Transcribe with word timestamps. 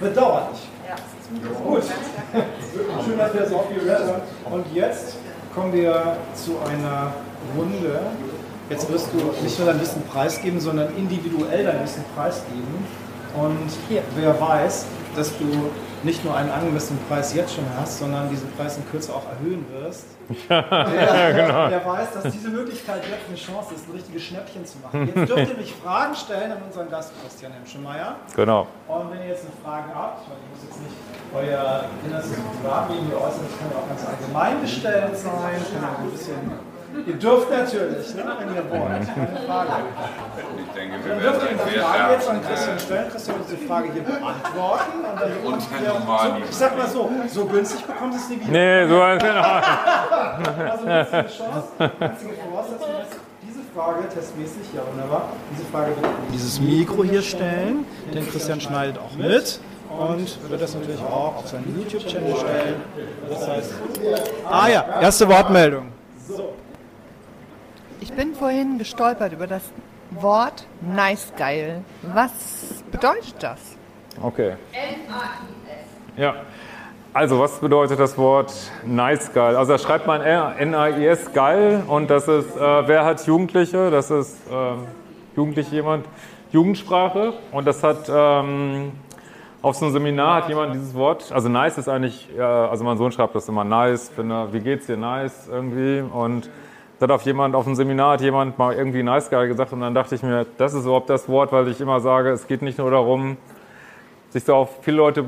Bedauerlich. 0.00 0.68
Gut. 1.64 1.82
Schön, 3.04 3.18
dass 3.18 3.34
wir 3.34 3.56
auch 3.56 3.68
gehört 3.68 4.06
haben. 4.06 4.22
Und 4.52 4.66
jetzt 4.74 5.16
kommen 5.54 5.72
wir 5.72 6.16
zu 6.34 6.58
einer 6.68 7.14
Runde. 7.56 8.00
Jetzt 8.68 8.90
wirst 8.92 9.08
du 9.12 9.42
nicht 9.42 9.58
nur 9.58 9.68
dein 9.68 9.80
Wissen 9.80 10.02
preisgeben, 10.02 10.60
sondern 10.60 10.94
individuell 10.96 11.64
dein 11.64 11.82
Wissen 11.82 12.04
preisgeben. 12.14 12.86
Und 13.34 13.70
wer 14.16 14.40
weiß, 14.40 14.86
dass 15.16 15.36
du 15.38 15.70
nicht 16.02 16.24
nur 16.24 16.36
einen 16.36 16.50
angemessenen 16.50 17.00
Preis 17.08 17.34
jetzt 17.34 17.54
schon 17.54 17.64
hast, 17.78 17.98
sondern 17.98 18.28
diesen 18.30 18.50
Preis 18.52 18.76
in 18.76 18.88
Kürze 18.90 19.14
auch 19.14 19.24
erhöhen 19.28 19.64
wirst. 19.70 20.06
der, 20.48 21.68
der 21.68 21.84
weiß, 21.84 22.12
dass 22.14 22.32
diese 22.32 22.48
Möglichkeit 22.48 23.02
jetzt 23.04 23.28
eine 23.28 23.36
Chance 23.36 23.74
ist, 23.74 23.88
ein 23.88 23.92
richtiges 23.92 24.22
Schnäppchen 24.22 24.64
zu 24.64 24.78
machen. 24.78 25.10
Jetzt 25.14 25.28
dürft 25.28 25.50
ihr 25.50 25.56
mich 25.56 25.74
Fragen 25.74 26.14
stellen 26.14 26.52
an 26.52 26.62
unseren 26.62 26.88
Gast 26.88 27.12
Christian 27.22 27.52
Hemschemeyer. 27.52 28.16
Genau. 28.34 28.66
Und 28.88 29.10
wenn 29.10 29.20
ihr 29.20 29.28
jetzt 29.28 29.44
eine 29.44 29.54
Frage 29.62 29.94
habt, 29.94 30.28
weil 30.28 30.36
ich 30.38 30.48
muss 30.54 30.70
jetzt 30.70 30.80
nicht 30.80 30.96
euer 31.34 31.84
innerstes 32.06 32.38
Privatleben 32.60 33.12
äußern, 33.12 33.44
das 33.44 33.58
kann 33.58 33.68
ja 33.70 33.76
auch 33.76 33.88
ganz 33.88 34.06
allgemein 34.06 34.60
gestellt 34.62 35.16
sein, 35.16 35.60
kann 35.74 35.90
auch 35.90 35.98
ein 35.98 36.10
bisschen. 36.10 36.71
Ihr 37.06 37.14
dürft 37.14 37.50
natürlich, 37.50 38.14
ne, 38.14 38.24
wenn 38.38 38.54
ihr 38.54 38.70
wollt, 38.70 39.14
keine 39.14 39.40
Frage. 39.46 39.70
Ich 40.58 40.72
denke, 40.74 41.04
wir 41.04 41.14
Dann 41.14 41.22
werden 41.22 41.40
dürft 41.40 41.42
ihr 41.42 41.48
ein 41.50 41.60
eine 41.60 41.70
sehr 41.70 41.82
Frage 41.82 42.12
jetzt 42.12 42.28
an. 42.28 42.44
Christian 42.44 42.78
stellen. 42.78 43.10
Christian 43.10 43.38
wird 43.38 43.48
diese 43.50 43.66
Frage 43.66 43.88
hier 43.92 44.02
beantworten. 44.02 44.92
Und 44.98 45.20
dann 45.20 45.52
Und 45.52 45.62
hier, 45.78 45.88
normal 45.88 46.30
so, 46.30 46.36
ich 46.48 46.56
sag 46.56 46.76
mal 46.76 46.86
so, 46.88 47.10
so 47.28 47.44
günstig 47.46 47.84
bekommt 47.84 48.14
es 48.14 48.28
nie 48.28 48.40
wieder. 48.40 48.52
Nee, 48.52 48.86
so 48.86 48.94
genau. 49.26 49.42
Also 50.70 50.86
das 50.86 51.06
ist 51.08 51.14
eine 51.14 51.28
Chance. 51.28 51.68
Die 51.78 52.04
einzige 52.04 52.32
Voraussetzung 52.34 52.90
ist, 53.02 53.20
diese 53.42 53.60
Frage 53.74 54.08
testmäßig, 54.08 54.74
ja 54.74 54.82
wunderbar, 54.92 55.28
diese 55.56 55.64
Frage 55.70 55.88
wird 55.88 56.06
dieses 56.32 56.60
Mikro 56.60 57.04
hier 57.04 57.22
stellen, 57.22 57.86
denn 58.14 58.28
Christian 58.30 58.60
schneidet 58.60 58.98
auch 58.98 59.16
mit 59.16 59.60
und 59.88 60.50
wird 60.50 60.62
das 60.62 60.74
natürlich 60.74 61.00
auch 61.00 61.36
auf 61.36 61.48
seinen 61.48 61.74
YouTube-Channel 61.78 62.36
stellen. 62.36 62.74
Das 63.28 63.48
heißt, 63.48 63.74
ah 64.48 64.68
ja, 64.68 64.84
erste 65.00 65.28
Wortmeldung. 65.28 65.88
Ich 68.02 68.12
bin 68.12 68.34
vorhin 68.34 68.78
gestolpert 68.78 69.32
über 69.32 69.46
das 69.46 69.62
Wort 70.10 70.66
nice 70.80 71.32
geil. 71.36 71.84
Was 72.02 72.82
bedeutet 72.90 73.36
das? 73.38 73.76
Okay. 74.20 74.56
Ja. 76.16 76.34
Also, 77.12 77.38
was 77.38 77.60
bedeutet 77.60 78.00
das 78.00 78.18
Wort 78.18 78.52
nice 78.84 79.32
geil? 79.32 79.54
Also, 79.54 79.70
da 79.70 79.78
schreibt 79.78 80.08
man 80.08 80.20
N-A-I-S 80.20 81.32
geil 81.32 81.84
und 81.86 82.10
das 82.10 82.26
ist, 82.26 82.56
äh, 82.56 82.88
wer 82.88 83.04
hat 83.04 83.24
Jugendliche? 83.24 83.92
Das 83.92 84.10
ist 84.10 84.36
äh, 84.50 85.36
jugendlich 85.36 85.70
jemand, 85.70 86.04
Jugendsprache 86.50 87.34
und 87.52 87.68
das 87.68 87.84
hat 87.84 88.10
ähm, 88.12 88.90
auf 89.62 89.76
so 89.76 89.84
einem 89.84 89.92
Seminar 89.92 90.42
hat 90.42 90.48
jemand 90.48 90.74
dieses 90.74 90.94
Wort, 90.94 91.30
also 91.30 91.48
nice 91.48 91.78
ist 91.78 91.88
eigentlich, 91.88 92.28
ja, 92.36 92.68
also 92.68 92.82
mein 92.82 92.98
Sohn 92.98 93.12
schreibt 93.12 93.36
das 93.36 93.48
immer 93.48 93.62
nice, 93.62 94.08
finde, 94.08 94.52
wie 94.52 94.58
geht's 94.58 94.86
dir 94.86 94.96
nice 94.96 95.48
irgendwie 95.48 96.00
und 96.00 96.50
da 97.06 97.14
auf 97.14 97.22
jemand, 97.22 97.54
auf 97.54 97.64
dem 97.64 97.74
Seminar 97.74 98.14
hat 98.14 98.20
jemand 98.20 98.58
mal 98.58 98.74
irgendwie 98.74 99.02
nice 99.02 99.30
geil 99.30 99.48
gesagt 99.48 99.72
und 99.72 99.80
dann 99.80 99.94
dachte 99.94 100.14
ich 100.14 100.22
mir, 100.22 100.46
das 100.58 100.74
ist 100.74 100.84
überhaupt 100.84 101.10
das 101.10 101.28
Wort, 101.28 101.52
weil 101.52 101.68
ich 101.68 101.80
immer 101.80 102.00
sage, 102.00 102.30
es 102.30 102.46
geht 102.46 102.62
nicht 102.62 102.78
nur 102.78 102.90
darum, 102.90 103.36
sich 104.30 104.44
so 104.44 104.54
auf 104.54 104.70
viele 104.82 104.96
Leute 104.96 105.24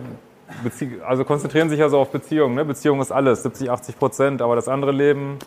also 1.07 1.25
konzentrieren 1.25 1.69
sich 1.69 1.79
ja 1.79 1.89
so 1.89 1.99
auf 1.99 2.11
Beziehungen. 2.11 2.55
Ne? 2.55 2.65
Beziehung 2.65 3.01
ist 3.01 3.11
alles, 3.11 3.43
70, 3.43 3.71
80 3.71 3.99
Prozent, 3.99 4.43
aber 4.43 4.57
das 4.57 4.69
andere 4.69 4.93
Leben 4.93 5.39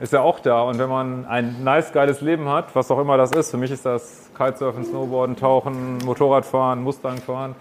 ist 0.00 0.12
ja 0.12 0.20
auch 0.20 0.40
da. 0.40 0.62
Und 0.62 0.78
wenn 0.78 0.88
man 0.88 1.26
ein 1.26 1.62
nice, 1.64 1.92
geiles 1.92 2.20
Leben 2.20 2.48
hat, 2.48 2.74
was 2.74 2.90
auch 2.90 2.98
immer 2.98 3.16
das 3.16 3.32
ist, 3.32 3.50
für 3.50 3.56
mich 3.56 3.70
ist 3.70 3.86
das 3.86 4.30
Kitesurfen, 4.36 4.84
Snowboarden, 4.84 5.36
Tauchen, 5.36 5.98
Motorradfahren, 6.04 6.82
Mustangfahren, 6.82 7.52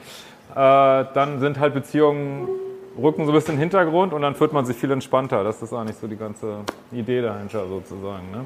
äh, 0.52 1.06
dann 1.14 1.40
sind 1.40 1.60
halt 1.60 1.74
Beziehungen, 1.74 2.48
rücken 2.98 3.26
so 3.26 3.32
ein 3.32 3.36
bisschen 3.36 3.58
Hintergrund 3.58 4.14
und 4.14 4.22
dann 4.22 4.36
fühlt 4.36 4.54
man 4.54 4.66
sich 4.66 4.78
viel 4.78 4.92
entspannter. 4.92 5.44
Das 5.44 5.62
ist 5.62 5.74
eigentlich 5.74 5.98
so 5.98 6.08
die 6.08 6.18
ganze 6.18 6.58
Idee 6.92 7.22
dahinter 7.22 7.68
sozusagen. 7.68 8.32
Ne? 8.32 8.46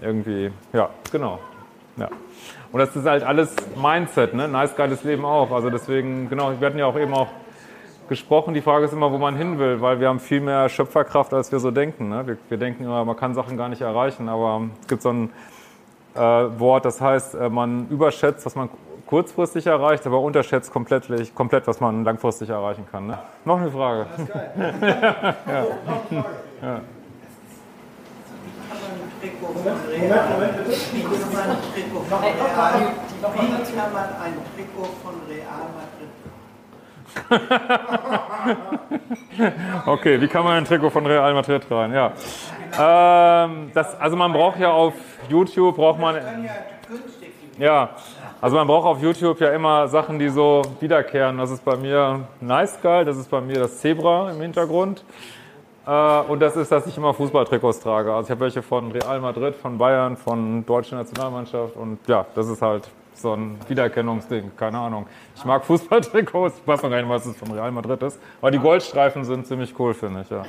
Irgendwie, 0.00 0.50
ja, 0.72 0.90
genau. 1.10 1.38
Ja. 1.96 2.08
Und 2.72 2.78
das 2.78 2.96
ist 2.96 3.04
halt 3.04 3.22
alles 3.22 3.54
Mindset, 3.80 4.32
ne? 4.34 4.48
Nice, 4.48 4.74
geiles 4.74 5.04
Leben 5.04 5.24
auch. 5.24 5.50
Also 5.50 5.68
deswegen, 5.68 6.30
genau, 6.30 6.52
wir 6.58 6.66
hatten 6.66 6.78
ja 6.78 6.86
auch 6.86 6.98
eben 6.98 7.12
auch 7.12 7.28
gesprochen. 8.08 8.54
Die 8.54 8.62
Frage 8.62 8.86
ist 8.86 8.92
immer, 8.92 9.12
wo 9.12 9.18
man 9.18 9.36
hin 9.36 9.58
will, 9.58 9.80
weil 9.80 10.00
wir 10.00 10.08
haben 10.08 10.20
viel 10.20 10.40
mehr 10.40 10.68
Schöpferkraft, 10.68 11.34
als 11.34 11.52
wir 11.52 11.58
so 11.58 11.70
denken. 11.70 12.08
Ne? 12.08 12.26
Wir, 12.26 12.38
wir 12.48 12.58
denken 12.58 12.84
immer, 12.84 13.04
man 13.04 13.16
kann 13.16 13.34
Sachen 13.34 13.56
gar 13.56 13.68
nicht 13.68 13.82
erreichen, 13.82 14.28
aber 14.28 14.62
es 14.80 14.88
gibt 14.88 15.02
so 15.02 15.10
ein 15.10 15.30
äh, 16.14 16.18
Wort, 16.18 16.84
das 16.84 17.00
heißt, 17.00 17.34
äh, 17.34 17.48
man 17.48 17.88
überschätzt, 17.88 18.44
was 18.46 18.54
man 18.54 18.68
kurzfristig 19.06 19.66
erreicht, 19.66 20.06
aber 20.06 20.20
unterschätzt 20.20 20.72
komplett, 20.72 21.06
komplett 21.34 21.66
was 21.66 21.80
man 21.80 22.04
langfristig 22.04 22.48
erreichen 22.48 22.86
kann. 22.90 23.06
Ne? 23.06 23.18
Noch 23.44 23.60
eine 23.60 23.70
Frage. 23.70 24.06
Das 24.10 24.20
ist 24.20 24.32
geil. 24.32 24.50
Ja. 25.46 25.66
Ja. 26.62 26.80
Moment, 29.40 30.30
Moment, 30.30 30.56
bitte. 30.56 30.70
Wie 30.92 31.02
kann 31.02 31.32
man 31.32 31.50
ein 31.50 31.56
Trikot 34.54 34.88
von 35.02 35.14
Real, 35.28 35.66
Madrid 35.76 36.10
Okay, 39.86 40.20
wie 40.20 40.28
kann 40.28 40.44
man 40.44 40.52
ein 40.54 40.64
Trikot 40.64 40.90
von 40.90 41.06
Real 41.06 41.34
Madrid 41.34 41.68
tragen? 41.68 41.94
Ja. 41.94 42.12
Ähm, 43.44 43.70
das, 43.74 44.00
also 44.00 44.16
man 44.16 44.32
braucht 44.32 44.58
ja 44.58 44.70
auf 44.70 44.94
YouTube, 45.28 45.76
braucht 45.76 46.00
man... 46.00 46.16
Ja, 47.58 47.90
also 48.40 48.56
man 48.56 48.66
braucht 48.66 48.86
auf 48.86 49.02
YouTube 49.02 49.40
ja 49.40 49.50
immer 49.50 49.86
Sachen, 49.88 50.18
die 50.18 50.28
so 50.28 50.62
wiederkehren. 50.80 51.38
Das 51.38 51.50
ist 51.50 51.64
bei 51.64 51.76
mir 51.76 52.26
Nice 52.40 52.78
Guy, 52.80 53.04
das 53.04 53.18
ist 53.18 53.30
bei 53.30 53.40
mir 53.40 53.60
das 53.60 53.78
Zebra 53.78 54.30
im 54.30 54.40
Hintergrund. 54.40 55.04
Äh, 55.86 56.20
und 56.28 56.40
das 56.40 56.56
ist, 56.56 56.72
dass 56.72 56.86
ich 56.86 56.96
immer 56.96 57.12
Fußballtrikots 57.12 57.80
trage. 57.80 58.12
Also 58.12 58.26
ich 58.26 58.30
habe 58.30 58.40
welche 58.40 58.62
von 58.62 58.90
Real 58.92 59.20
Madrid, 59.20 59.54
von 59.54 59.78
Bayern, 59.78 60.16
von 60.16 60.64
deutscher 60.64 60.96
Nationalmannschaft. 60.96 61.76
Und 61.76 61.98
ja, 62.06 62.24
das 62.34 62.48
ist 62.48 62.62
halt 62.62 62.88
so 63.14 63.34
ein 63.34 63.58
Wiedererkennungsding, 63.68 64.52
keine 64.56 64.78
Ahnung. 64.78 65.06
Ich 65.36 65.44
mag 65.44 65.64
Fußballtrikots, 65.64 66.58
ich 66.58 66.66
weiß 66.66 66.82
noch 66.82 66.90
gar 66.90 66.96
nicht, 66.96 67.08
was 67.08 67.26
es 67.26 67.36
von 67.36 67.50
Real 67.52 67.70
Madrid 67.70 68.02
ist. 68.02 68.18
Aber 68.40 68.50
die 68.50 68.58
Goldstreifen 68.58 69.24
sind 69.24 69.46
ziemlich 69.46 69.78
cool, 69.78 69.92
finde 69.92 70.22
ich, 70.22 70.30
ja. 70.30 70.44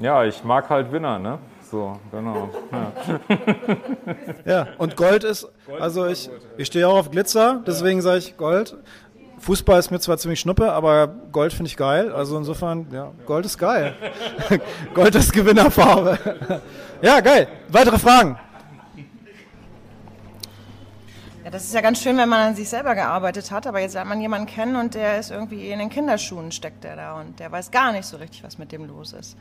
ja, 0.00 0.24
ich 0.24 0.42
mag 0.42 0.68
halt 0.70 0.90
Winner, 0.90 1.18
ne? 1.18 1.38
So, 1.70 1.98
genau. 2.10 2.48
Ja. 2.72 2.92
Ja, 4.44 4.66
und 4.78 4.96
Gold 4.96 5.22
ist, 5.22 5.48
also 5.78 6.06
ich, 6.06 6.28
ich 6.56 6.66
stehe 6.66 6.88
auch 6.88 6.96
auf 6.96 7.10
Glitzer, 7.10 7.62
deswegen 7.66 8.02
sage 8.02 8.18
ich 8.18 8.36
Gold. 8.36 8.76
Fußball 9.38 9.78
ist 9.78 9.90
mir 9.90 10.00
zwar 10.00 10.18
ziemlich 10.18 10.40
schnuppe, 10.40 10.72
aber 10.72 11.08
Gold 11.32 11.52
finde 11.52 11.68
ich 11.68 11.76
geil. 11.76 12.12
Also 12.12 12.36
insofern, 12.36 12.86
ja, 12.92 13.12
Gold 13.24 13.46
ist 13.46 13.58
geil. 13.58 13.94
Gold 14.94 15.14
ist 15.14 15.32
Gewinnerfarbe. 15.32 16.18
Ja, 17.02 17.20
geil. 17.20 17.48
Weitere 17.68 17.98
Fragen? 17.98 18.38
Ja, 21.42 21.50
das 21.50 21.64
ist 21.64 21.72
ja 21.72 21.80
ganz 21.80 22.02
schön, 22.02 22.18
wenn 22.18 22.28
man 22.28 22.48
an 22.48 22.54
sich 22.54 22.68
selber 22.68 22.94
gearbeitet 22.94 23.50
hat, 23.50 23.66
aber 23.66 23.80
jetzt 23.80 23.94
lernt 23.94 24.10
man 24.10 24.20
jemanden 24.20 24.46
kennen 24.46 24.76
und 24.76 24.92
der 24.92 25.18
ist 25.18 25.30
irgendwie 25.30 25.70
in 25.70 25.78
den 25.78 25.88
Kinderschuhen 25.88 26.52
steckt 26.52 26.84
der 26.84 26.96
da 26.96 27.18
und 27.18 27.40
der 27.40 27.50
weiß 27.50 27.70
gar 27.70 27.92
nicht 27.92 28.04
so 28.04 28.18
richtig, 28.18 28.44
was 28.44 28.58
mit 28.58 28.70
dem 28.70 28.84
los 28.84 29.14
ist. 29.14 29.34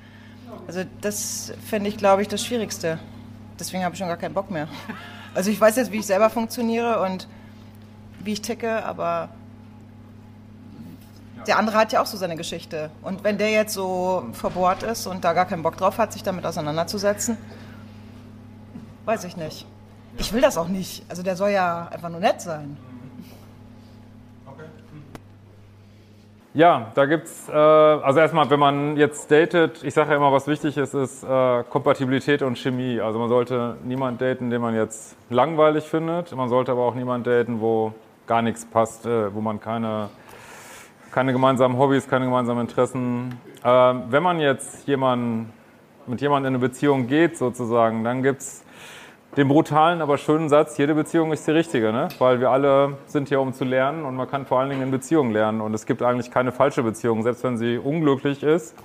Also 0.67 0.83
das 1.01 1.53
finde 1.65 1.89
ich, 1.89 1.97
glaube 1.97 2.21
ich, 2.21 2.27
das 2.27 2.43
Schwierigste. 2.43 2.99
Deswegen 3.59 3.83
habe 3.83 3.93
ich 3.93 3.99
schon 3.99 4.07
gar 4.07 4.17
keinen 4.17 4.33
Bock 4.33 4.51
mehr. 4.51 4.67
Also 5.33 5.51
ich 5.51 5.59
weiß 5.59 5.75
jetzt, 5.75 5.91
wie 5.91 5.97
ich 5.97 6.05
selber 6.05 6.29
funktioniere 6.29 7.01
und 7.01 7.27
wie 8.19 8.33
ich 8.33 8.41
ticke, 8.41 8.83
aber 8.83 9.29
der 11.47 11.57
andere 11.57 11.77
hat 11.77 11.91
ja 11.91 12.01
auch 12.01 12.05
so 12.05 12.17
seine 12.17 12.35
Geschichte. 12.35 12.91
Und 13.01 13.23
wenn 13.23 13.37
der 13.37 13.51
jetzt 13.51 13.73
so 13.73 14.25
verbohrt 14.33 14.83
ist 14.83 15.07
und 15.07 15.23
da 15.23 15.33
gar 15.33 15.45
keinen 15.45 15.63
Bock 15.63 15.77
drauf 15.77 15.97
hat, 15.97 16.13
sich 16.13 16.23
damit 16.23 16.45
auseinanderzusetzen, 16.45 17.37
weiß 19.05 19.23
ich 19.23 19.37
nicht. 19.37 19.65
Ich 20.17 20.33
will 20.33 20.41
das 20.41 20.57
auch 20.57 20.67
nicht. 20.67 21.03
Also 21.09 21.23
der 21.23 21.35
soll 21.35 21.51
ja 21.51 21.87
einfach 21.87 22.09
nur 22.09 22.19
nett 22.19 22.41
sein. 22.41 22.77
Ja, 26.55 26.91
da 26.95 27.05
gibt's, 27.05 27.47
äh, 27.47 27.51
also 27.51 28.19
erstmal, 28.19 28.49
wenn 28.49 28.59
man 28.59 28.97
jetzt 28.97 29.29
datet, 29.29 29.83
ich 29.83 29.93
sage 29.93 30.09
ja 30.09 30.15
immer, 30.17 30.31
was 30.31 30.47
wichtig 30.47 30.77
ist, 30.77 30.95
ist 30.95 31.23
äh, 31.23 31.63
Kompatibilität 31.69 32.41
und 32.41 32.57
Chemie. 32.57 32.99
Also 32.99 33.19
man 33.19 33.29
sollte 33.29 33.77
niemanden 33.83 34.17
daten, 34.17 34.49
den 34.49 34.59
man 34.59 34.73
jetzt 34.73 35.15
langweilig 35.29 35.83
findet. 35.83 36.35
Man 36.35 36.49
sollte 36.49 36.71
aber 36.71 36.85
auch 36.85 36.95
niemanden 36.95 37.29
daten, 37.29 37.61
wo 37.61 37.93
gar 38.25 38.41
nichts 38.41 38.65
passt, 38.65 39.05
äh, 39.05 39.31
wo 39.33 39.41
man 39.41 39.59
keine, 39.59 40.09
keine 41.11 41.33
gemeinsamen 41.33 41.77
Hobbys, 41.77 42.07
keine 42.07 42.25
gemeinsamen 42.25 42.61
Interessen. 42.61 43.39
Äh, 43.63 43.67
wenn 43.67 44.23
man 44.23 44.39
jetzt 44.39 44.87
jemanden, 44.87 45.53
mit 46.07 46.19
jemandem 46.19 46.55
in 46.55 46.55
eine 46.55 46.67
Beziehung 46.67 47.05
geht, 47.05 47.37
sozusagen, 47.37 48.03
dann 48.03 48.23
gibt's 48.23 48.65
den 49.37 49.47
brutalen, 49.47 50.01
aber 50.01 50.17
schönen 50.17 50.49
Satz, 50.49 50.77
jede 50.77 50.95
Beziehung 50.95 51.31
ist 51.31 51.45
die 51.47 51.51
richtige, 51.51 51.91
ne? 51.91 52.07
weil 52.17 52.39
wir 52.39 52.49
alle 52.49 52.97
sind 53.05 53.27
hier, 53.29 53.39
um 53.39 53.53
zu 53.53 53.63
lernen 53.63 54.05
und 54.05 54.15
man 54.15 54.29
kann 54.29 54.45
vor 54.45 54.59
allen 54.59 54.69
Dingen 54.69 54.81
in 54.81 54.91
Beziehungen 54.91 55.31
lernen 55.31 55.61
und 55.61 55.73
es 55.73 55.85
gibt 55.85 56.01
eigentlich 56.01 56.31
keine 56.31 56.51
falsche 56.51 56.81
Beziehung, 56.81 57.21
selbst 57.23 57.43
wenn 57.43 57.57
sie 57.57 57.77
unglücklich 57.77 58.41
ist. 58.43 58.75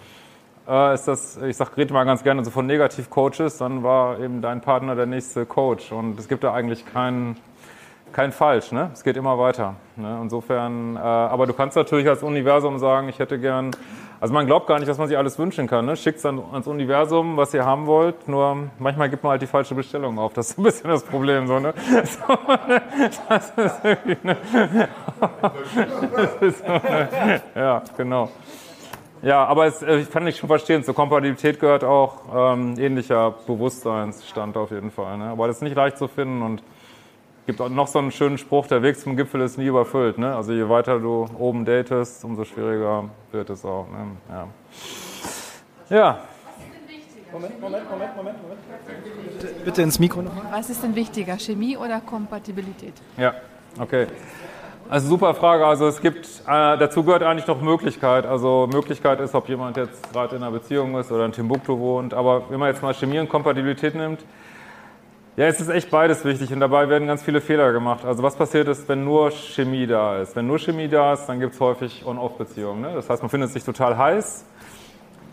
Äh, 0.69 0.95
ist 0.95 1.09
das, 1.09 1.39
ich 1.43 1.57
sag, 1.57 1.77
rede 1.77 1.93
mal 1.95 2.05
ganz 2.05 2.23
gerne 2.23 2.45
so 2.45 2.51
von 2.51 2.67
Negativ-Coaches, 2.67 3.59
dann 3.59 3.83
war 3.83 4.21
eben 4.21 4.43
dein 4.43 4.61
Partner 4.61 4.95
der 4.95 5.07
nächste 5.07 5.47
Coach 5.47 5.93
und 5.93 6.19
es 6.19 6.29
gibt 6.29 6.45
da 6.45 6.53
eigentlich 6.53 6.85
keinen 6.87 7.37
kein 8.13 8.31
Falsch, 8.31 8.71
ne? 8.71 8.91
Es 8.93 9.03
geht 9.03 9.17
immer 9.17 9.39
weiter. 9.39 9.75
Ne? 9.97 10.21
Insofern, 10.23 10.95
äh, 10.95 11.01
aber 11.01 11.49
du 11.49 11.53
kannst 11.53 11.77
natürlich 11.77 12.09
als 12.09 12.23
Universum 12.23 12.79
sagen, 12.79 13.09
ich 13.09 13.19
hätte 13.19 13.41
gern 13.41 13.73
also 14.25 14.33
man 14.33 14.47
glaubt 14.47 14.67
gar 14.67 14.79
nicht, 14.79 14.89
was 14.89 14.97
man 14.97 15.07
sich 15.07 15.19
alles 15.19 15.39
wünschen 15.39 15.67
kann. 15.67 15.85
Ne? 15.85 15.99
Schickt 15.99 16.25
dann 16.25 16.41
ans 16.51 16.67
Universum, 16.67 17.37
was 17.37 17.53
ihr 17.53 17.67
haben 17.67 17.85
wollt. 17.85 18.27
Nur 18.27 18.71
manchmal 18.79 19.11
gibt 19.11 19.23
man 19.23 19.33
halt 19.33 19.43
die 19.43 19.47
falsche 19.47 19.75
Bestellung 19.75 20.19
auf. 20.19 20.33
Das 20.33 20.49
ist 20.49 20.59
ein 20.59 20.63
bisschen 20.63 20.89
das 20.89 21.05
Problem. 21.05 21.47
So, 21.47 21.59
ne? 21.59 21.75
So? 22.05 22.39
Das 23.29 23.51
ist 23.51 23.85
ne? 24.25 24.37
das 26.17 26.37
ist 26.41 26.59
so, 26.67 26.73
ne? 26.73 27.43
Ja, 27.55 27.83
genau. 27.99 28.31
Ja, 29.21 29.45
aber 29.45 29.67
es, 29.67 29.83
äh, 29.83 29.97
ich 29.99 30.11
kann 30.11 30.25
nicht 30.25 30.39
schon 30.39 30.49
verstehen, 30.49 30.83
zur 30.85 30.95
Kompatibilität 30.95 31.61
gehört 31.61 31.85
auch 31.85 32.23
ähm, 32.35 32.77
ähnlicher 32.79 33.35
Bewusstseinsstand 33.47 34.57
auf 34.57 34.71
jeden 34.71 34.91
Fall. 34.91 35.19
Ne? 35.19 35.27
Aber 35.27 35.49
das 35.49 35.57
ist 35.57 35.63
nicht 35.63 35.77
leicht 35.77 35.99
zu 35.99 36.09
finden 36.09 36.41
und 36.41 36.63
gibt 37.47 37.61
auch 37.61 37.69
noch 37.69 37.89
so 37.89 37.99
einen 37.99 38.11
schönen 38.11 38.39
Spruch, 38.39 38.67
der 38.67 38.83
Weg 38.83 38.99
zum 38.99 39.17
Gipfel 39.17 39.41
ist 39.41 39.59
nie 39.59 39.67
überfüllt. 39.67 40.19
Ne? 40.19 40.35
Also 40.35 40.53
je 40.53 40.69
weiter 40.69 40.99
du 40.99 41.27
oben 41.39 41.65
datest, 41.65 42.25
umso 42.25 42.45
schwieriger 42.45 43.05
wird 43.33 43.51
es 43.51 43.65
auch. 43.65 43.87
Ne? 43.91 44.47
Ja. 45.91 45.97
ja. 45.97 46.19
Moment, 47.33 47.61
Moment, 47.61 47.91
Moment, 47.91 48.17
Moment, 48.17 48.43
Moment. 48.43 48.61
Bitte, 49.41 49.55
bitte 49.65 49.83
ins 49.83 49.99
Mikro 49.99 50.23
nochmal. 50.23 50.47
Was 50.53 50.71
ist 50.71 50.83
denn 50.85 50.95
wichtiger, 50.95 51.37
Chemie 51.37 51.77
oder 51.77 52.01
Kompatibilität? 52.01 52.95
Ja, 53.17 53.35
okay. 53.81 54.07
Also 54.89 55.09
super 55.09 55.35
Frage. 55.35 55.67
Also 55.67 55.89
es 55.89 56.01
gibt, 56.01 56.27
äh, 56.47 56.79
dazu 56.79 57.03
gehört 57.03 57.23
eigentlich 57.23 57.47
noch 57.47 57.61
Möglichkeit. 57.61 58.27
Also 58.27 58.69
Möglichkeit 58.71 59.19
ist, 59.21 59.35
ob 59.35 59.49
jemand 59.49 59.77
jetzt 59.77 60.13
gerade 60.13 60.37
in 60.37 60.43
einer 60.43 60.53
Beziehung 60.53 60.97
ist 60.97 61.11
oder 61.11 61.25
in 61.25 61.33
Timbuktu 61.33 61.79
wohnt. 61.79 62.15
Aber 62.15 62.49
wenn 62.51 62.61
man 62.61 62.69
jetzt 62.69 62.83
mal 62.83 62.95
Chemie 62.95 63.19
und 63.19 63.29
Kompatibilität 63.29 63.95
nimmt, 63.95 64.25
ja, 65.37 65.47
es 65.47 65.61
ist 65.61 65.69
echt 65.69 65.91
beides 65.91 66.25
wichtig 66.25 66.53
und 66.53 66.61
dabei 66.61 66.89
werden 66.89 67.09
ganz 67.09 67.23
viele 67.25 67.41
Fehler 67.41 67.73
gemacht. 67.73 68.05
Also 68.05 68.23
was 68.23 68.37
passiert 68.37 68.69
ist, 68.69 68.89
wenn 68.89 69.03
nur 69.03 69.33
Chemie 69.33 69.87
da 69.87 70.21
ist? 70.21 70.37
Wenn 70.37 70.47
nur 70.47 70.61
Chemie 70.61 70.87
da 70.87 71.15
ist, 71.15 71.27
dann 71.27 71.41
gibt 71.41 71.55
es 71.55 71.61
häufig 71.61 72.07
On-Off-Beziehungen. 72.07 72.83
Ne? 72.83 72.93
Das 72.95 73.11
heißt, 73.11 73.21
man 73.21 73.31
findet 73.31 73.51
sich 73.51 73.65
total 73.65 73.99
heiß, 73.99 74.45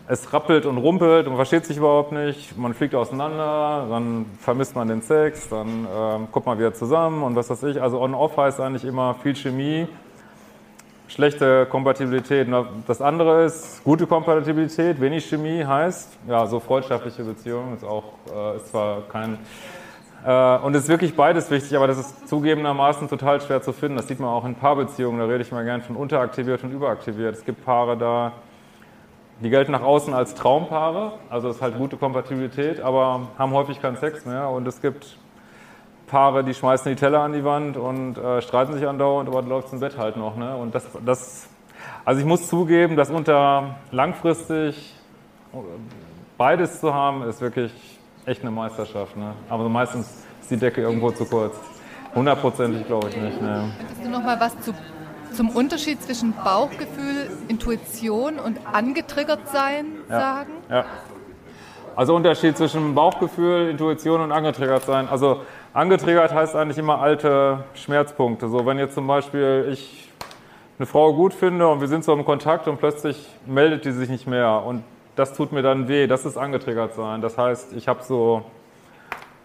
es 0.08 0.32
rappelt 0.32 0.66
und 0.66 0.78
rumpelt, 0.78 1.28
man 1.28 1.36
versteht 1.36 1.66
sich 1.66 1.76
überhaupt 1.76 2.10
nicht, 2.10 2.58
man 2.58 2.74
fliegt 2.74 2.96
auseinander, 2.96 3.86
dann 3.88 4.26
vermisst 4.40 4.74
man 4.74 4.88
den 4.88 5.02
Sex, 5.02 5.48
dann 5.48 5.86
ähm, 5.96 6.28
kommt 6.32 6.46
man 6.46 6.58
wieder 6.58 6.74
zusammen 6.74 7.22
und 7.22 7.36
was 7.36 7.48
weiß 7.48 7.62
ich. 7.62 7.80
Also 7.80 8.00
On-Off 8.00 8.36
heißt 8.36 8.60
eigentlich 8.60 8.84
immer 8.84 9.14
viel 9.14 9.36
Chemie, 9.36 9.86
schlechte 11.06 11.64
Kompatibilität. 11.66 12.48
Das 12.88 13.00
andere 13.00 13.44
ist 13.44 13.84
gute 13.84 14.08
Kompatibilität, 14.08 15.00
wenig 15.00 15.26
Chemie 15.26 15.64
heißt, 15.64 16.18
ja, 16.26 16.44
so 16.46 16.58
freundschaftliche 16.58 17.22
Beziehungen 17.22 17.76
ist 17.76 17.84
auch, 17.84 18.04
äh, 18.34 18.56
ist 18.56 18.68
zwar 18.72 19.02
kein 19.02 19.38
und 20.24 20.74
es 20.74 20.84
ist 20.84 20.88
wirklich 20.88 21.16
beides 21.16 21.50
wichtig, 21.50 21.76
aber 21.76 21.88
das 21.88 21.98
ist 21.98 22.28
zugegebenermaßen 22.28 23.08
total 23.08 23.40
schwer 23.40 23.60
zu 23.60 23.72
finden. 23.72 23.96
Das 23.96 24.06
sieht 24.06 24.20
man 24.20 24.30
auch 24.30 24.44
in 24.44 24.54
Paarbeziehungen, 24.54 25.18
da 25.18 25.26
rede 25.26 25.42
ich 25.42 25.50
mal 25.50 25.64
gern 25.64 25.82
von 25.82 25.96
unteraktiviert 25.96 26.62
und 26.62 26.70
überaktiviert. 26.70 27.34
Es 27.34 27.44
gibt 27.44 27.64
Paare 27.64 27.96
da, 27.96 28.32
die 29.40 29.50
gelten 29.50 29.72
nach 29.72 29.82
außen 29.82 30.14
als 30.14 30.34
Traumpaare, 30.34 31.14
also 31.28 31.48
das 31.48 31.56
ist 31.56 31.62
halt 31.62 31.76
gute 31.76 31.96
Kompatibilität, 31.96 32.80
aber 32.80 33.28
haben 33.36 33.52
häufig 33.52 33.82
keinen 33.82 33.96
Sex 33.96 34.24
mehr. 34.24 34.48
Und 34.48 34.66
es 34.68 34.80
gibt 34.80 35.18
Paare, 36.06 36.44
die 36.44 36.54
schmeißen 36.54 36.92
die 36.92 36.96
Teller 36.96 37.20
an 37.20 37.32
die 37.32 37.42
Wand 37.42 37.76
und 37.76 38.18
äh, 38.18 38.42
streiten 38.42 38.74
sich 38.74 38.86
andauernd, 38.86 39.28
aber 39.28 39.40
dann 39.40 39.48
läuft 39.48 39.68
es 39.68 39.72
im 39.72 39.80
Bett 39.80 39.96
halt 39.96 40.16
noch. 40.16 40.36
Ne? 40.36 40.54
Und 40.54 40.74
das, 40.74 40.86
das, 41.04 41.48
also 42.04 42.20
ich 42.20 42.26
muss 42.26 42.48
zugeben, 42.48 42.96
dass 42.96 43.10
unter 43.10 43.76
langfristig 43.90 44.94
beides 46.36 46.80
zu 46.80 46.94
haben, 46.94 47.22
ist 47.22 47.40
wirklich 47.40 47.72
echt 48.26 48.42
eine 48.42 48.50
Meisterschaft. 48.50 49.16
Ne? 49.16 49.34
Aber 49.48 49.68
meistens 49.68 50.24
ist 50.40 50.50
die 50.50 50.56
Decke 50.56 50.82
irgendwo 50.82 51.10
zu 51.10 51.24
kurz. 51.24 51.56
Hundertprozentig 52.14 52.86
glaube 52.86 53.08
ich 53.08 53.16
nicht. 53.16 53.40
Ne? 53.40 53.72
Könntest 53.78 54.04
du 54.04 54.10
noch 54.10 54.22
mal 54.22 54.38
was 54.38 54.58
zu, 54.60 54.74
zum 55.32 55.50
Unterschied 55.50 56.02
zwischen 56.02 56.34
Bauchgefühl, 56.44 57.30
Intuition 57.48 58.38
und 58.38 58.58
angetriggert 58.70 59.48
sein 59.48 59.86
ja. 60.08 60.20
sagen? 60.20 60.52
Ja. 60.68 60.84
Also 61.94 62.14
Unterschied 62.14 62.56
zwischen 62.56 62.94
Bauchgefühl, 62.94 63.68
Intuition 63.68 64.22
und 64.22 64.32
angetriggert 64.32 64.84
sein. 64.84 65.08
Also 65.08 65.42
angetriggert 65.74 66.32
heißt 66.32 66.56
eigentlich 66.56 66.78
immer 66.78 67.00
alte 67.00 67.64
Schmerzpunkte. 67.74 68.48
So 68.48 68.64
wenn 68.64 68.78
jetzt 68.78 68.94
zum 68.94 69.06
Beispiel 69.06 69.68
ich 69.70 70.10
eine 70.78 70.86
Frau 70.86 71.12
gut 71.12 71.34
finde 71.34 71.68
und 71.68 71.80
wir 71.80 71.88
sind 71.88 72.04
so 72.04 72.12
im 72.12 72.24
Kontakt 72.24 72.66
und 72.66 72.78
plötzlich 72.78 73.28
meldet 73.46 73.84
die 73.84 73.92
sich 73.92 74.08
nicht 74.08 74.26
mehr 74.26 74.62
und 74.64 74.84
das 75.16 75.32
tut 75.32 75.52
mir 75.52 75.62
dann 75.62 75.88
weh, 75.88 76.06
das 76.06 76.24
ist 76.24 76.36
angetriggert 76.36 76.94
sein. 76.94 77.20
Das 77.20 77.36
heißt, 77.36 77.74
ich 77.74 77.88
habe 77.88 78.02
so, 78.02 78.44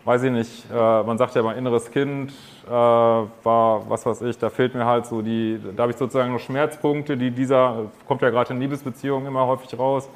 weiß 0.06 0.24
ich 0.24 0.32
nicht, 0.32 0.66
äh, 0.72 1.04
man 1.04 1.18
sagt 1.18 1.36
ja 1.36 1.44
mal 1.44 1.58
inneres 1.58 1.92
Kind, 1.92 2.32
äh, 2.66 2.72
war, 2.72 3.90
was 3.90 4.06
weiß 4.06 4.22
ich, 4.24 4.38
da 4.38 4.50
fehlt 4.50 4.76
mir 4.76 4.86
halt 4.86 5.06
so 5.06 5.22
die, 5.22 5.60
da 5.76 5.84
habe 5.84 5.92
ich 5.92 5.98
sozusagen 5.98 6.32
noch 6.32 6.40
Schmerzpunkte, 6.40 7.18
die 7.18 7.32
dieser, 7.32 7.86
kommt 8.08 8.22
ja 8.22 8.30
gerade 8.30 8.54
in 8.54 8.60
Liebesbeziehungen 8.60 9.28
immer 9.28 9.46
häufig 9.48 9.78
raus, 9.78 10.10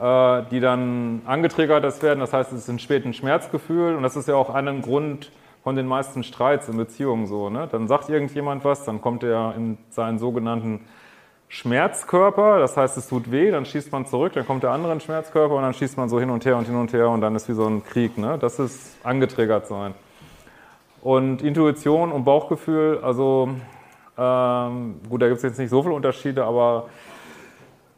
äh, 0.00 0.42
die 0.50 0.60
dann 0.60 1.22
angetriggert 1.26 2.02
werden. 2.02 2.20
Das 2.20 2.32
heißt, 2.32 2.52
es 2.52 2.60
ist 2.60 2.68
ein 2.68 2.78
späten 2.78 3.12
Schmerzgefühl 3.12 3.94
und 3.94 4.02
das 4.02 4.16
ist 4.16 4.28
ja 4.28 4.34
auch 4.34 4.50
ein 4.50 4.82
Grund 4.82 5.30
von 5.62 5.76
den 5.76 5.86
meisten 5.86 6.22
Streits 6.24 6.68
in 6.68 6.76
Beziehungen 6.76 7.26
so. 7.26 7.48
Ne? 7.48 7.68
Dann 7.70 7.88
sagt 7.88 8.10
irgendjemand 8.10 8.64
was, 8.64 8.84
dann 8.84 9.00
kommt 9.00 9.22
er 9.22 9.54
in 9.56 9.78
seinen 9.88 10.18
sogenannten 10.18 10.80
Schmerzkörper, 11.48 12.58
das 12.58 12.76
heißt, 12.76 12.96
es 12.96 13.08
tut 13.08 13.30
weh, 13.30 13.50
dann 13.50 13.64
schießt 13.64 13.92
man 13.92 14.06
zurück, 14.06 14.32
dann 14.32 14.46
kommt 14.46 14.62
der 14.62 14.70
andere 14.70 14.98
Schmerzkörper 14.98 15.54
und 15.54 15.62
dann 15.62 15.74
schießt 15.74 15.96
man 15.96 16.08
so 16.08 16.18
hin 16.18 16.30
und 16.30 16.44
her 16.44 16.56
und 16.56 16.66
hin 16.66 16.76
und 16.76 16.92
her 16.92 17.08
und 17.10 17.20
dann 17.20 17.36
ist 17.36 17.48
wie 17.48 17.52
so 17.52 17.66
ein 17.66 17.84
Krieg. 17.84 18.18
Ne? 18.18 18.38
Das 18.40 18.58
ist 18.58 18.96
angetriggert 19.04 19.66
sein. 19.66 19.94
Und 21.00 21.42
Intuition 21.42 22.10
und 22.12 22.24
Bauchgefühl, 22.24 22.98
also 23.02 23.50
ähm, 24.16 25.00
gut, 25.08 25.22
da 25.22 25.26
gibt 25.28 25.38
es 25.38 25.42
jetzt 25.42 25.58
nicht 25.58 25.70
so 25.70 25.82
viele 25.82 25.94
Unterschiede, 25.94 26.44
aber 26.44 26.88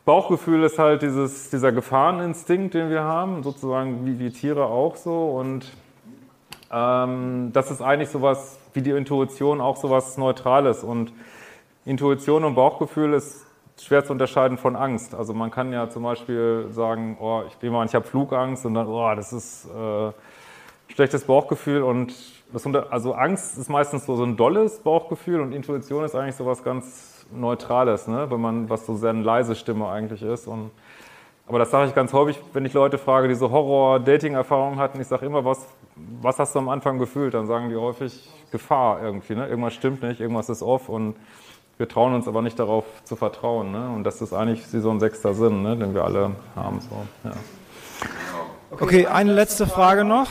Bauchgefühl 0.05 0.63
ist 0.63 0.79
halt 0.79 1.03
dieses, 1.03 1.51
dieser 1.51 1.73
Gefahreninstinkt, 1.73 2.75
den 2.75 2.91
wir 2.91 3.03
haben, 3.03 3.43
sozusagen 3.43 4.07
wie 4.07 4.15
die 4.15 4.31
Tiere 4.31 4.67
auch 4.67 4.97
so. 4.97 5.31
Und 5.31 5.73
ähm, 6.73 7.51
das 7.53 7.71
ist 7.71 7.83
eigentlich 7.83 8.11
sowas 8.11 8.59
wie 8.73 8.83
die 8.83 8.93
Intuition, 8.93 9.61
auch 9.61 9.77
sowas 9.77 10.17
Neutrales. 10.17 10.85
Und 10.85 11.13
Intuition 11.87 12.45
und 12.45 12.57
Bauchgefühl 12.57 13.15
ist 13.15 13.47
schwer 13.81 14.05
zu 14.05 14.13
unterscheiden 14.13 14.59
von 14.59 14.75
Angst. 14.75 15.15
Also 15.15 15.33
man 15.33 15.51
kann 15.51 15.73
ja 15.73 15.89
zum 15.89 16.03
Beispiel 16.03 16.67
sagen, 16.71 17.17
oh, 17.21 17.43
ich 17.47 17.57
bin 17.57 17.73
mal, 17.73 17.87
ich 17.87 17.95
habe 17.95 18.05
Flugangst 18.05 18.67
und 18.67 18.75
dann, 18.75 18.89
oh, 18.89 19.15
das 19.15 19.33
ist 19.33 19.67
äh, 19.67 20.13
schlechtes 20.93 21.25
Bauchgefühl 21.25 21.83
und 21.83 22.13
das 22.53 22.67
unter, 22.67 22.93
also 22.93 23.13
Angst 23.13 23.57
ist 23.59 23.69
meistens 23.69 24.07
so, 24.07 24.17
so 24.17 24.25
ein 24.25 24.37
dolles 24.37 24.81
Bauchgefühl 24.81 25.41
und 25.41 25.53
Intuition 25.53 26.05
ist 26.05 26.15
eigentlich 26.15 26.37
so 26.37 26.45
was 26.45 26.65
ganz 26.65 27.27
Neutrales, 27.33 28.09
ne? 28.09 28.31
wenn 28.31 28.41
man, 28.41 28.69
was 28.69 28.87
so 28.87 28.95
sehr 28.97 29.11
eine 29.11 29.23
leise 29.23 29.55
Stimme 29.55 29.89
eigentlich 29.89 30.23
ist. 30.23 30.47
Und, 30.49 30.71
aber 31.47 31.59
das 31.59 31.71
sage 31.71 31.89
ich 31.89 31.95
ganz 31.95 32.13
häufig, 32.13 32.41
wenn 32.53 32.65
ich 32.65 32.73
Leute 32.73 32.99
frage, 32.99 33.29
die 33.29 33.35
so 33.35 33.51
Horror-Dating-Erfahrungen 33.51 34.79
hatten, 34.79 35.01
ich 35.01 35.07
sage 35.07 35.27
immer, 35.27 35.45
was, 35.45 35.67
was 36.21 36.39
hast 36.39 36.55
du 36.55 36.59
am 36.61 36.69
Anfang 36.69 36.99
gefühlt? 36.99 37.35
Dann 37.35 37.47
sagen 37.47 37.69
die 37.69 37.77
häufig 37.77 38.29
Gefahr 38.51 39.03
irgendwie, 39.03 39.35
ne? 39.35 39.47
irgendwas 39.49 39.75
stimmt 39.75 40.03
nicht, 40.03 40.21
irgendwas 40.21 40.49
ist 40.49 40.63
off 40.63 40.89
und 40.89 41.17
wir 41.79 41.89
trauen 41.89 42.15
uns 42.15 42.27
aber 42.27 42.43
nicht 42.43 42.59
darauf 42.59 42.85
zu 43.05 43.17
vertrauen. 43.17 43.73
Ne? 43.73 43.89
Und 43.91 44.05
das 44.05 44.23
ist 44.23 44.33
eigentlich 44.33 44.67
so 44.67 44.91
ein 44.91 45.01
sechster 45.01 45.35
Sinn, 45.35 45.63
ne? 45.63 45.77
den 45.77 45.95
wir 45.95 46.05
alle 46.05 46.33
haben. 46.55 46.81
So. 46.81 47.07
Ja. 47.25 47.33
Okay, 48.71 49.07
eine 49.07 49.33
letzte 49.33 49.67
Frage 49.67 50.05
noch. 50.05 50.29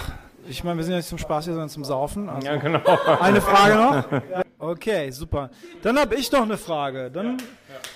Ich 0.48 0.64
meine, 0.64 0.78
wir 0.78 0.84
sind 0.84 0.92
ja 0.92 0.98
nicht 0.98 1.10
zum 1.10 1.18
Spaß 1.18 1.46
hier, 1.46 1.54
sondern 1.54 1.70
zum 1.70 1.84
Saufen. 1.84 2.30
Also 2.30 2.48
ja, 2.48 2.58
genau. 2.58 2.82
Eine 3.20 3.42
Frage 3.42 3.76
noch. 3.76 4.22
Okay, 4.58 5.12
super. 5.12 5.50
Dann 5.82 6.00
habe 6.00 6.16
ich 6.16 6.32
noch 6.32 6.44
eine 6.44 6.58
Frage. 6.58 7.12
Dann, 7.12 7.38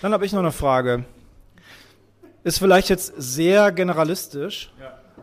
dann 0.01 0.13
habe 0.13 0.25
ich 0.25 0.33
noch 0.33 0.39
eine 0.39 0.51
Frage. 0.51 1.05
Ist 2.43 2.59
vielleicht 2.59 2.89
jetzt 2.89 3.13
sehr 3.17 3.71
generalistisch, 3.71 4.71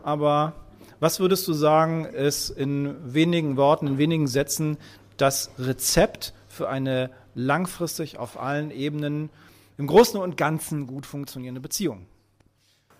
aber 0.03 0.53
was 0.99 1.19
würdest 1.19 1.47
du 1.47 1.53
sagen, 1.53 2.05
ist 2.05 2.49
in 2.49 2.95
wenigen 3.13 3.57
Worten, 3.57 3.87
in 3.87 3.97
wenigen 3.97 4.27
Sätzen 4.27 4.77
das 5.17 5.51
Rezept 5.59 6.33
für 6.47 6.69
eine 6.69 7.09
langfristig 7.37 8.17
auf 8.17 8.41
allen 8.41 8.71
Ebenen 8.71 9.29
im 9.77 9.87
Großen 9.87 10.19
und 10.19 10.37
Ganzen 10.37 10.87
gut 10.87 11.05
funktionierende 11.05 11.61
Beziehung? 11.61 12.07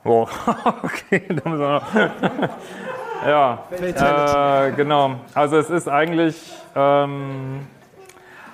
Oh, 0.05 0.27
okay, 0.83 1.23
da 1.27 1.49
müssen 1.49 1.59
wir 1.59 1.71
noch. 1.71 1.93
ja, 3.25 3.63
äh, 3.71 4.71
genau. 4.73 5.15
Also 5.33 5.57
es 5.57 5.69
ist 5.71 5.89
eigentlich, 5.89 6.35
ähm, 6.75 7.61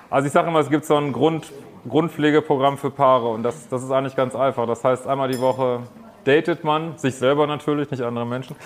also 0.08 0.26
ich 0.26 0.32
sage 0.32 0.48
immer, 0.48 0.60
es 0.60 0.70
gibt 0.70 0.86
so 0.86 0.96
ein 0.96 1.12
Grund, 1.12 1.52
Grundpflegeprogramm 1.86 2.78
für 2.78 2.90
Paare 2.90 3.28
und 3.28 3.42
das, 3.42 3.68
das 3.68 3.84
ist 3.84 3.90
eigentlich 3.90 4.16
ganz 4.16 4.34
einfach. 4.34 4.66
Das 4.66 4.82
heißt, 4.82 5.06
einmal 5.06 5.28
die 5.28 5.38
Woche 5.38 5.80
datet 6.24 6.64
man, 6.64 6.96
sich 6.96 7.14
selber 7.16 7.46
natürlich, 7.46 7.90
nicht 7.90 8.02
andere 8.02 8.24
Menschen. 8.24 8.56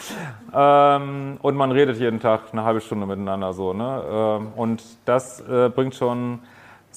Ähm, 0.54 1.38
und 1.42 1.56
man 1.56 1.72
redet 1.72 1.98
jeden 1.98 2.20
Tag 2.20 2.42
eine 2.52 2.62
halbe 2.62 2.80
Stunde 2.80 3.06
miteinander 3.06 3.52
so. 3.52 3.72
Ne? 3.72 4.04
Ähm, 4.08 4.52
und 4.54 4.84
das 5.04 5.40
äh, 5.40 5.68
bringt 5.68 5.96
schon 5.96 6.38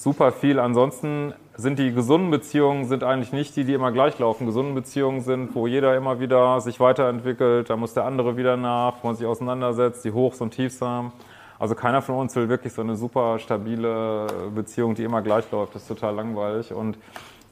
super 0.02 0.32
viel. 0.32 0.58
Ansonsten 0.58 1.32
sind 1.54 1.78
die 1.78 1.92
gesunden 1.92 2.30
Beziehungen 2.30 2.86
sind 2.86 3.04
eigentlich 3.04 3.32
nicht 3.32 3.54
die, 3.54 3.64
die 3.64 3.74
immer 3.74 3.92
gleich 3.92 4.18
laufen. 4.18 4.46
Gesunde 4.46 4.74
Beziehungen 4.74 5.20
sind, 5.20 5.54
wo 5.54 5.66
jeder 5.66 5.96
immer 5.96 6.18
wieder 6.18 6.60
sich 6.60 6.80
weiterentwickelt, 6.80 7.70
da 7.70 7.76
muss 7.76 7.94
der 7.94 8.04
andere 8.04 8.36
wieder 8.36 8.56
nach, 8.56 8.94
wo 9.00 9.08
man 9.08 9.16
sich 9.16 9.26
auseinandersetzt, 9.26 10.04
die 10.04 10.12
Hochs 10.12 10.40
und 10.40 10.50
Tiefs 10.50 10.80
haben. 10.80 11.12
Also 11.58 11.76
keiner 11.76 12.02
von 12.02 12.16
uns 12.16 12.34
will 12.34 12.48
wirklich 12.48 12.72
so 12.72 12.82
eine 12.82 12.96
super 12.96 13.38
stabile 13.38 14.26
Beziehung, 14.52 14.96
die 14.96 15.04
immer 15.04 15.22
gleich 15.22 15.48
läuft. 15.52 15.76
Das 15.76 15.82
ist 15.82 15.88
total 15.88 16.16
langweilig. 16.16 16.72
Und 16.72 16.98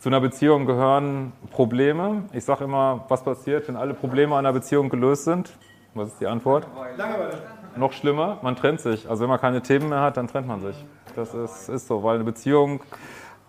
zu 0.00 0.08
einer 0.08 0.20
Beziehung 0.20 0.66
gehören 0.66 1.32
Probleme. 1.52 2.24
Ich 2.32 2.44
sage 2.44 2.64
immer, 2.64 3.04
was 3.08 3.22
passiert, 3.22 3.68
wenn 3.68 3.76
alle 3.76 3.94
Probleme 3.94 4.36
einer 4.36 4.52
Beziehung 4.52 4.88
gelöst 4.88 5.24
sind? 5.24 5.52
Was 5.94 6.08
ist 6.08 6.20
die 6.20 6.26
Antwort? 6.26 6.66
Langeweile. 6.96 7.38
Noch 7.76 7.92
schlimmer, 7.92 8.38
man 8.42 8.56
trennt 8.56 8.80
sich. 8.80 9.08
Also 9.08 9.22
wenn 9.22 9.28
man 9.28 9.40
keine 9.40 9.62
Themen 9.62 9.88
mehr 9.88 10.00
hat, 10.00 10.16
dann 10.16 10.26
trennt 10.26 10.48
man 10.48 10.60
sich. 10.60 10.84
Das 11.16 11.34
ist, 11.34 11.68
ist 11.68 11.86
so, 11.86 12.02
weil 12.02 12.16
eine 12.16 12.24
Beziehung, 12.24 12.80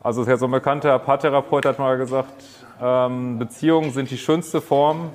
also 0.01 0.23
ja 0.23 0.37
so 0.37 0.45
ein 0.45 0.51
bekannter 0.51 0.97
Paartherapeut 0.99 1.65
hat 1.65 1.79
mal 1.79 1.97
gesagt, 1.97 2.43
ähm, 2.81 3.37
Beziehungen 3.39 3.91
sind 3.91 4.09
die 4.09 4.17
schönste 4.17 4.61
Form, 4.61 5.11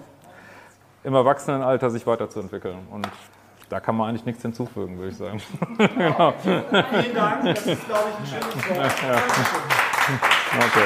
im 1.04 1.14
Erwachsenenalter 1.14 1.90
sich 1.90 2.06
weiterzuentwickeln. 2.06 2.78
Und 2.90 3.08
da 3.68 3.80
kann 3.80 3.96
man 3.96 4.08
eigentlich 4.10 4.24
nichts 4.24 4.42
hinzufügen, 4.42 4.98
würde 4.98 5.10
ich 5.10 5.16
sagen. 5.16 5.40
genau. 5.78 6.34
Vielen 6.42 7.14
Dank, 7.14 7.44
das 7.44 7.66
ist, 7.66 7.86
glaube 7.86 8.04
ich, 8.10 8.34
ein 8.34 8.42
schönes 8.42 8.70
Wort. 8.70 8.92
Ja. 10.08 10.16
Okay. 10.58 10.85